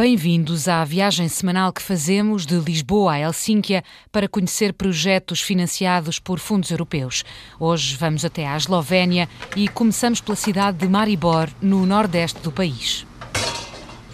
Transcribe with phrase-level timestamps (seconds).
[0.00, 6.38] Bem-vindos à viagem semanal que fazemos de Lisboa a Helsínquia para conhecer projetos financiados por
[6.38, 7.22] fundos europeus.
[7.58, 13.06] Hoje vamos até à Eslovénia e começamos pela cidade de Maribor, no nordeste do país.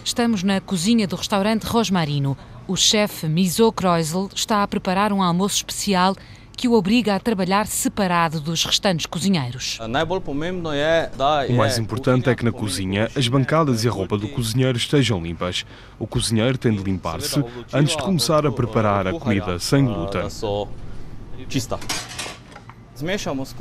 [0.03, 2.37] Estamos na cozinha do restaurante Rosmarino.
[2.67, 6.13] O chefe Miso Kreuzl está a preparar um almoço especial
[6.51, 9.79] que o obriga a trabalhar separado dos restantes cozinheiros.
[11.49, 15.21] O mais importante é que na cozinha as bancadas e a roupa do cozinheiro estejam
[15.21, 15.65] limpas.
[15.97, 17.41] O cozinheiro tem de limpar-se
[17.71, 20.23] antes de começar a preparar a comida sem glúten.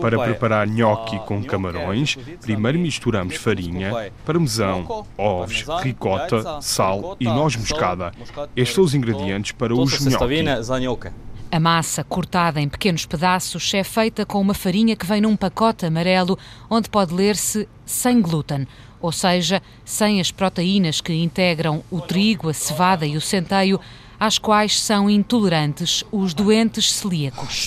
[0.00, 8.12] Para preparar gnocchi com camarões, primeiro misturamos farinha, parmesão, ovos, ricota, sal e noz moscada.
[8.54, 11.12] Estes são os ingredientes para os gnocchi.
[11.50, 15.86] A massa, cortada em pequenos pedaços, é feita com uma farinha que vem num pacote
[15.86, 16.36] amarelo
[16.68, 18.66] onde pode ler-se sem glúten,
[19.00, 23.80] ou seja, sem as proteínas que integram o trigo, a cevada e o centeio,
[24.18, 27.66] às quais são intolerantes os doentes celíacos.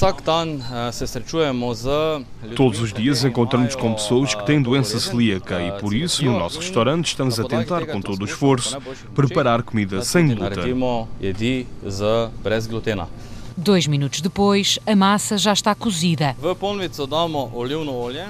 [2.56, 6.60] Todos os dias encontramos com pessoas que têm doença celíaca e por isso no nosso
[6.60, 8.78] restaurante estamos a tentar com todo o esforço
[9.14, 10.76] preparar comida sem glúten.
[13.62, 16.34] Dois minutos depois, a massa já está cozida.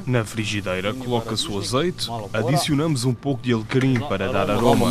[0.07, 4.89] Na frigideira coloca-se o azeite, adicionamos um pouco de alecrim para dar aroma.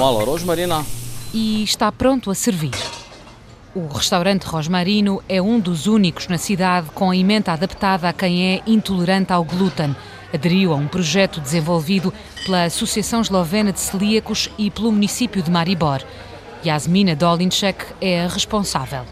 [1.35, 2.71] E está pronto a servir.
[3.79, 8.55] O restaurante Rosmarino é um dos únicos na cidade com a emenda adaptada a quem
[8.55, 9.95] é intolerante ao glúten.
[10.35, 12.13] Aderiu a um projeto desenvolvido
[12.45, 16.03] pela Associação Eslovena de Celíacos e pelo município de Maribor.
[16.65, 19.03] Yasmina Dolinchek é a responsável.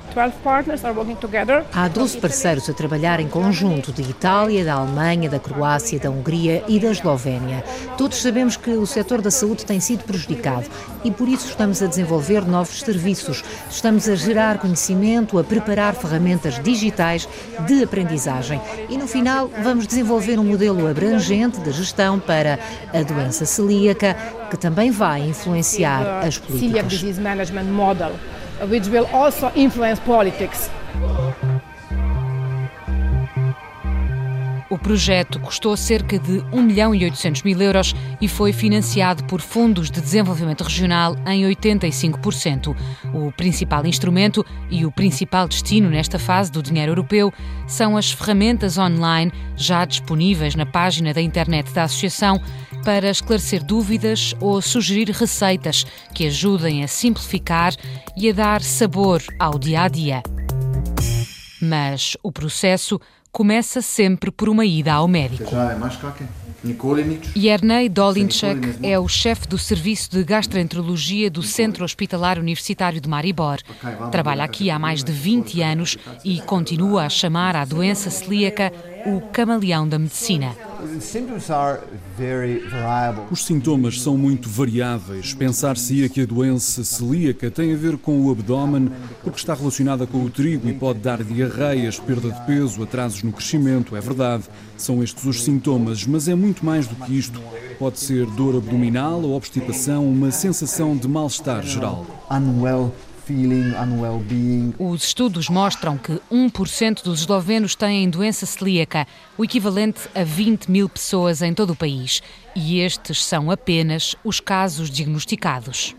[1.72, 6.64] Há 12 parceiros a trabalhar em conjunto de Itália, da Alemanha, da Croácia, da Hungria
[6.66, 7.62] e da Eslovénia.
[7.96, 10.66] Todos sabemos que o setor da saúde tem sido prejudicado
[11.04, 13.44] e por isso estamos a desenvolver novos serviços.
[13.70, 17.28] Estamos a gerar conhecimento, a preparar ferramentas digitais
[17.66, 22.58] de aprendizagem e no final vamos desenvolver um modelo abrangente de gestão para
[22.92, 24.16] a doença celíaca,
[24.50, 28.12] que também vai influenciar as políticas management model,
[28.68, 30.70] which will also influence politics.
[34.68, 39.40] O projeto custou cerca de 1 milhão e 800 mil euros e foi financiado por
[39.40, 42.76] fundos de desenvolvimento regional em 85%.
[43.14, 47.32] O principal instrumento e o principal destino nesta fase do dinheiro europeu
[47.66, 52.40] são as ferramentas online já disponíveis na página da internet da Associação
[52.86, 57.74] para esclarecer dúvidas ou sugerir receitas que ajudem a simplificar
[58.16, 60.22] e a dar sabor ao dia a dia.
[61.60, 63.00] Mas o processo
[63.32, 65.50] começa sempre por uma ida ao médico.
[67.36, 73.58] Yernei Dolinchek é o chefe do Serviço de Gastroenterologia do Centro Hospitalar Universitário de Maribor.
[74.12, 78.72] Trabalha aqui há mais de 20 anos e continua a chamar à doença celíaca
[79.04, 80.54] o camaleão da medicina.
[83.30, 85.34] Os sintomas são muito variáveis.
[85.34, 88.90] Pensar-se-ia que a doença celíaca tem a ver com o abdômen,
[89.22, 93.32] porque está relacionada com o trigo e pode dar diarreias, perda de peso, atrasos no
[93.32, 94.44] crescimento, é verdade.
[94.76, 97.40] São estes os sintomas, mas é muito mais do que isto.
[97.78, 102.06] Pode ser dor abdominal ou obstipação, uma sensação de mal-estar geral.
[104.78, 109.06] Os estudos mostram que 1% dos eslovenos têm doença celíaca,
[109.36, 112.22] o equivalente a 20 mil pessoas em todo o país.
[112.54, 115.94] E estes são apenas os casos diagnosticados.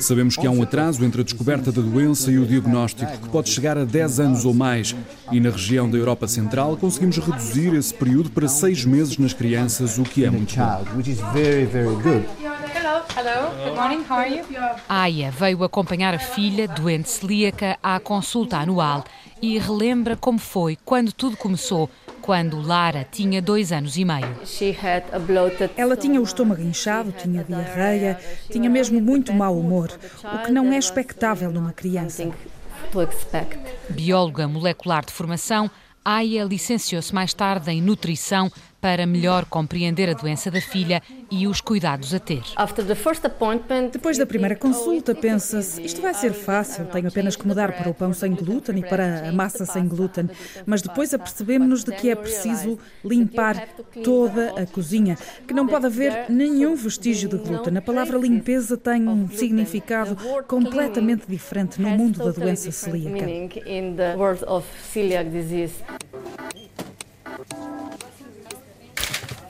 [0.00, 3.50] Sabemos que há um atraso entre a descoberta da doença e o diagnóstico, que pode
[3.50, 4.96] chegar a 10 anos ou mais.
[5.30, 9.98] E na região da Europa Central conseguimos reduzir esse período para 6 meses nas crianças,
[9.98, 10.84] o que é muito bom.
[12.80, 14.44] Hello, good morning, how are you?
[14.88, 19.02] Aya veio acompanhar a filha, doente celíaca, à consulta anual
[19.42, 21.90] e relembra como foi quando tudo começou,
[22.22, 24.32] quando Lara tinha dois anos e meio.
[25.76, 28.16] Ela tinha o estômago inchado, tinha diarreia,
[28.48, 29.90] tinha mesmo muito mau humor,
[30.22, 32.30] o que não é expectável numa criança.
[33.90, 35.68] Bióloga molecular de formação,
[36.04, 41.60] Aya licenciou-se mais tarde em nutrição para melhor compreender a doença da filha e os
[41.60, 42.42] cuidados a ter.
[43.92, 47.94] Depois da primeira consulta, pensa-se: isto vai ser fácil, tenho apenas que mudar para o
[47.94, 50.30] pão sem glúten e para a massa sem glúten.
[50.64, 53.68] Mas depois apercebemos-nos de que é preciso limpar
[54.04, 55.16] toda a cozinha,
[55.46, 57.76] que não pode haver nenhum vestígio de glúten.
[57.76, 60.16] A palavra limpeza tem um significado
[60.46, 63.26] completamente diferente no mundo da doença celíaca.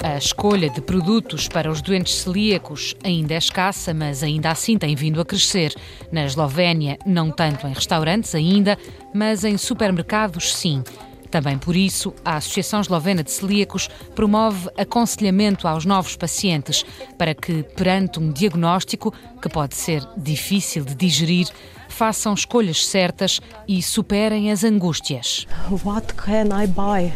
[0.09, 4.97] A escolha de produtos para os doentes celíacos ainda é escassa, mas ainda assim tem
[4.97, 5.75] vindo a crescer.
[6.11, 8.79] Na Eslovénia, não tanto em restaurantes ainda,
[9.15, 10.83] mas em supermercados sim.
[11.31, 16.87] Também por isso, a Associação Eslovena de Celíacos promove aconselhamento aos novos pacientes
[17.19, 19.13] para que, perante um diagnóstico
[19.43, 21.49] que pode ser difícil de digerir,
[21.87, 25.47] façam escolhas certas e superem as angústias.
[25.85, 27.13] What can I buy?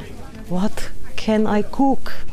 [0.50, 0.92] What?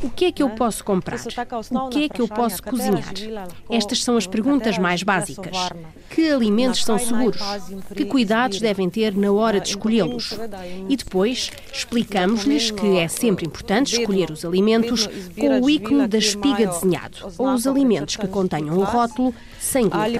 [0.02, 1.20] O que é que eu posso comprar?
[1.20, 3.14] O que é que eu posso cozinhar?
[3.70, 5.56] Estas são as perguntas mais básicas.
[6.10, 7.42] Que alimentos são seguros?
[7.96, 10.38] Que cuidados devem ter na hora de escolhê-los?
[10.88, 15.08] E depois explicamos-lhes que é sempre importante escolher os alimentos
[15.38, 20.20] com o ícone da espiga desenhado, ou os alimentos que contenham o rótulo sem glúten.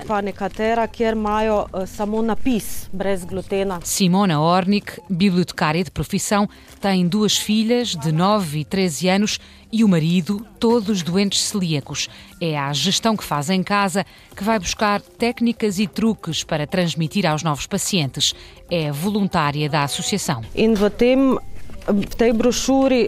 [3.84, 6.48] Simona Ornik, bibliotecária de profissão,
[6.80, 9.40] tem duas filhas de 9 e 13 anos
[9.72, 12.10] e o marido, todos doentes celíacos.
[12.42, 17.26] É a gestão que faz em casa que vai buscar técnicas e truques para transmitir
[17.26, 18.34] aos novos pacientes.
[18.70, 20.44] É voluntária da associação.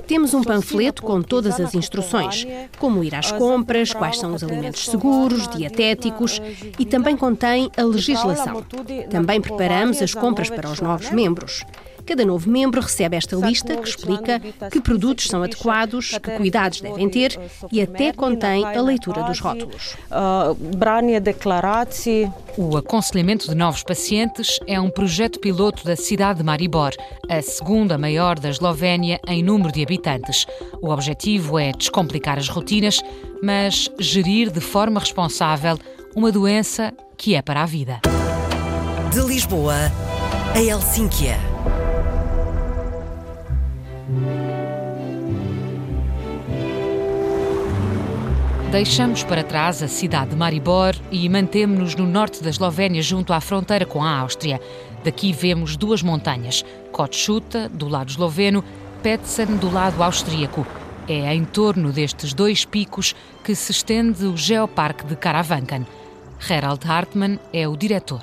[0.08, 2.48] Temos um panfleto com todas as instruções,
[2.80, 6.42] como ir às compras, quais são os alimentos seguros, dietéticos
[6.80, 8.64] e também contém a legislação.
[9.10, 11.64] Também preparamos as compras para os novos membros.
[12.06, 14.40] Cada novo membro recebe esta lista que explica
[14.72, 17.40] que produtos são adequados, que cuidados devem ter
[17.72, 19.96] e até contém a leitura dos rótulos.
[22.58, 26.92] O aconselhamento de novos pacientes é um projeto piloto da cidade de Maribor,
[27.30, 30.46] a segunda maior da Eslovénia em número de habitantes.
[30.82, 33.02] O objetivo é descomplicar as rotinas,
[33.42, 35.78] mas gerir de forma responsável
[36.16, 38.02] uma doença que é para a vida.
[39.14, 39.92] De Lisboa
[40.54, 41.51] a Helsínquia.
[48.72, 53.42] Deixamos para trás a cidade de Maribor e mantemos-nos no norte da Eslovénia, junto à
[53.42, 54.62] fronteira com a Áustria.
[55.04, 58.64] Daqui vemos duas montanhas, Kotschuta, do lado esloveno,
[59.04, 60.66] Petsen, do lado austríaco.
[61.06, 63.14] É em torno destes dois picos
[63.44, 65.86] que se estende o Geoparque de Karavanken.
[66.40, 68.22] Gerald Hartmann é o diretor.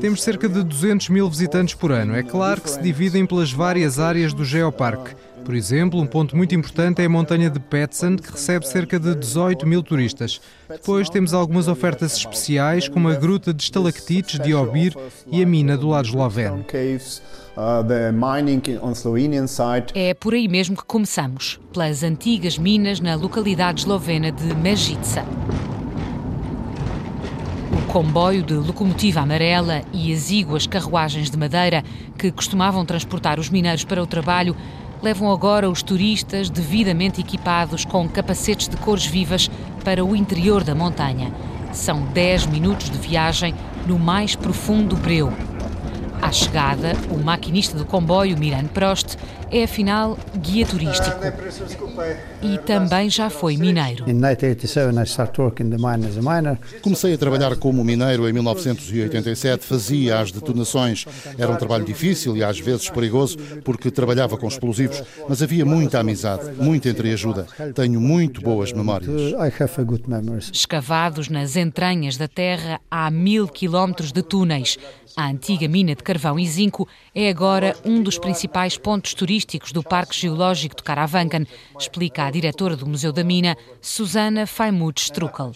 [0.00, 2.14] Temos cerca de 200 mil visitantes por ano.
[2.14, 5.14] É claro que se dividem pelas várias áreas do Geoparque.
[5.44, 9.14] Por exemplo, um ponto muito importante é a montanha de Petsen, que recebe cerca de
[9.14, 10.40] 18 mil turistas.
[10.68, 14.94] Depois temos algumas ofertas especiais, como a gruta de estalactites de Obir
[15.30, 16.64] e a mina do lado esloveno.
[19.94, 25.24] É por aí mesmo que começamos, pelas antigas minas na localidade eslovena de Mejica.
[27.72, 31.82] O comboio de locomotiva amarela e exíguas carruagens de madeira
[32.18, 34.54] que costumavam transportar os mineiros para o trabalho
[35.02, 39.50] levam agora os turistas devidamente equipados com capacetes de cores vivas
[39.84, 41.32] para o interior da montanha.
[41.72, 43.54] São 10 minutos de viagem
[43.86, 45.32] no mais profundo breu.
[46.20, 49.16] À chegada, o maquinista do comboio, Miran Prost,
[49.50, 51.16] é afinal guia turístico.
[52.42, 54.04] E também já foi mineiro.
[56.82, 61.06] Comecei a trabalhar como mineiro em 1987, fazia as detonações.
[61.38, 66.00] Era um trabalho difícil e às vezes perigoso, porque trabalhava com explosivos, mas havia muita
[66.00, 67.46] amizade, muita entreajuda.
[67.74, 69.34] Tenho muito boas memórias.
[70.52, 74.78] Escavados nas entranhas da terra há mil quilómetros de túneis.
[75.16, 79.82] A antiga mina de carvão e zinco é agora um dos principais pontos turísticos do
[79.82, 81.44] Parque Geológico de Karavankan,
[81.78, 85.52] explica a diretora do Museu da Mina, Susana Faimut Strukel.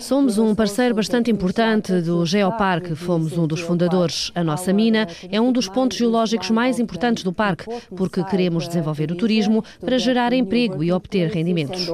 [0.00, 4.30] Somos um parceiro bastante importante do Geoparque, fomos um dos fundadores.
[4.34, 7.64] A nossa mina é um dos pontos geológicos mais importantes do parque,
[7.96, 11.88] porque queremos desenvolver o turismo para gerar emprego e obter rendimentos.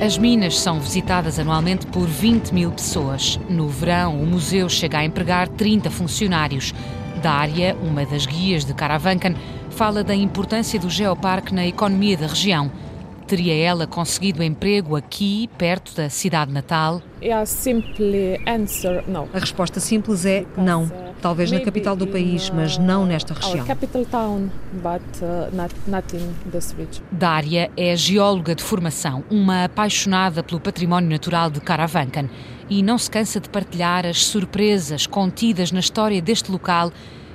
[0.00, 3.38] As minas são visitadas anualmente por 20 mil pessoas.
[3.50, 6.72] No verão, o museu chega a empregar 30 funcionários.
[7.22, 9.34] Dária, uma das guias de Caravancan,
[9.68, 12.72] fala da importância do geoparque na economia da região.
[13.26, 17.02] Teria ela conseguido emprego aqui, perto da cidade natal?
[19.34, 20.90] A resposta simples é não.
[21.20, 23.64] Talvez na capital do país, mas não nesta região.
[27.12, 32.28] Dária é geóloga de formação, uma apaixonada pelo património natural de Karavankan
[32.68, 36.92] e não se cansa de partilhar as surpresas contidas na história deste local,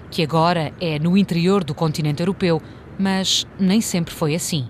[0.09, 2.61] que agora é no interior do continente europeu,
[2.97, 4.67] mas nem sempre foi assim.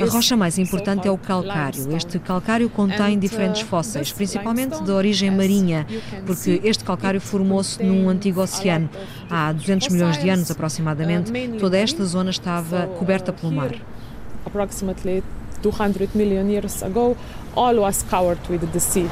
[0.00, 1.96] A rocha mais importante é o calcário.
[1.96, 5.86] Este calcário contém uh, diferentes fósseis, principalmente de origem marinha,
[6.26, 8.88] porque este calcário formou-se num antigo oceano.
[9.28, 13.74] Há 200 milhões de anos aproximadamente, uh, toda esta zona estava coberta pelo mar.
[14.44, 15.22] Approximately
[15.62, 17.16] 200 million years ago,
[17.54, 19.08] all was covered with the sea.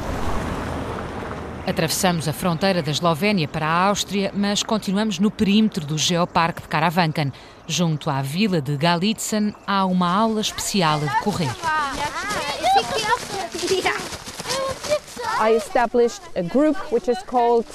[1.69, 6.67] Atravessamos a fronteira da Eslovénia para a Áustria, mas continuamos no perímetro do Geoparque de
[6.67, 7.31] Karavankan.
[7.67, 11.55] Junto à vila de Galitzen, há uma aula especial a decorrer.
[15.39, 17.67] I established a group which is called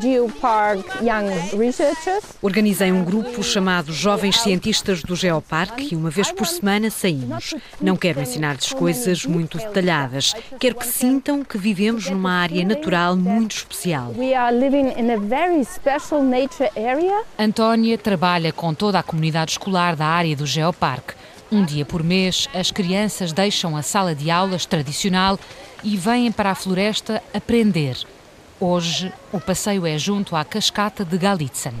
[0.00, 2.24] Geopark Young Researchers.
[2.40, 7.54] Organizei um grupo chamado Jovens Cientistas do Geoparque e uma vez por semana saímos.
[7.80, 10.34] Não quero ensinar-lhes coisas muito detalhadas.
[10.58, 14.12] Quero que sintam que vivemos numa área natural muito especial.
[17.38, 21.14] Antónia trabalha com toda a comunidade escolar da área do Geoparque.
[21.50, 25.38] Um dia por mês, as crianças deixam a sala de aulas tradicional
[25.84, 27.96] e vêm para a floresta aprender.
[28.64, 31.72] Hoje, o passeio é junto à cascata de Galitzen.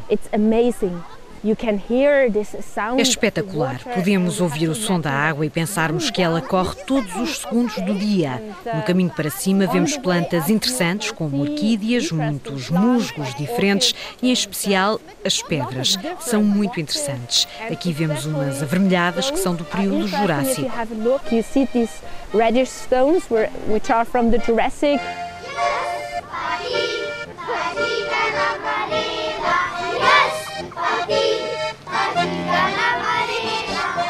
[2.98, 3.80] É espetacular.
[3.94, 7.94] Podemos ouvir o som da água e pensarmos que ela corre todos os segundos do
[7.94, 8.42] dia.
[8.74, 15.00] No caminho para cima vemos plantas interessantes como orquídeas, muitos musgos diferentes e, em especial,
[15.24, 15.96] as pedras.
[16.18, 17.46] São muito interessantes.
[17.70, 20.68] Aqui vemos umas avermelhadas que são do período Jurássico.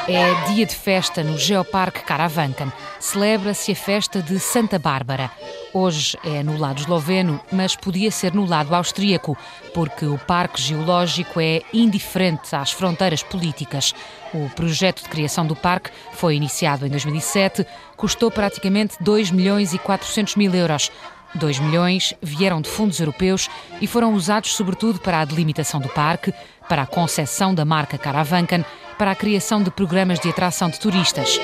[0.08, 2.70] É dia de festa no Geoparque Caravancan.
[3.00, 5.30] Celebra-se a festa de Santa Bárbara.
[5.72, 9.38] Hoje é no lado esloveno, mas podia ser no lado austríaco,
[9.72, 13.94] porque o Parque Geológico é indiferente às fronteiras políticas.
[14.34, 19.78] O projeto de criação do parque foi iniciado em 2007, custou praticamente 2 milhões e
[19.78, 20.90] 400 mil euros.
[21.34, 23.48] 2 milhões vieram de fundos europeus
[23.80, 26.32] e foram usados sobretudo para a delimitação do parque,
[26.68, 28.64] para a concessão da marca Caravancan,
[28.98, 31.40] para a criação de programas de atração de turistas.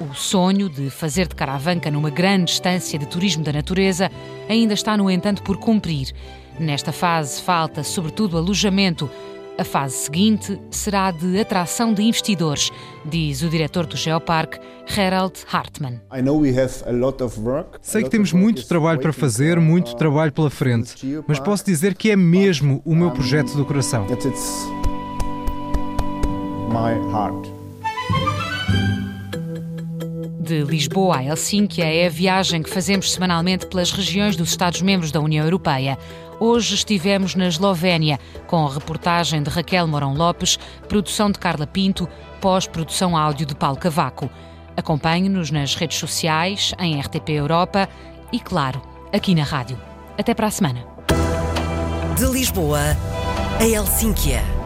[0.00, 4.10] O sonho de fazer de Caravancan uma grande estância de turismo da natureza
[4.48, 6.14] ainda está, no entanto, por cumprir.
[6.58, 9.10] Nesta fase falta, sobretudo, alojamento
[9.58, 12.70] a fase seguinte será de atração de investidores,
[13.04, 16.00] diz o diretor do Geoparque, Gerald Hartmann.
[17.82, 20.94] Sei que temos muito trabalho para fazer, muito trabalho pela frente,
[21.26, 24.06] mas posso dizer que é mesmo o meu projeto do coração.
[30.40, 35.20] De Lisboa a Helsínquia é a viagem que fazemos semanalmente pelas regiões dos Estados-membros da
[35.20, 35.98] União Europeia.
[36.40, 40.56] Hoje estivemos na Eslovénia, com a reportagem de Raquel Morão Lopes,
[40.88, 42.08] produção de Carla Pinto,
[42.40, 44.30] pós-produção áudio de Paulo Cavaco.
[44.76, 47.88] Acompanhe-nos nas redes sociais, em RTP Europa
[48.32, 48.80] e, claro,
[49.12, 49.78] aqui na rádio.
[50.16, 50.84] Até para a semana.
[52.16, 52.96] De Lisboa
[53.58, 54.57] a Helsínquia.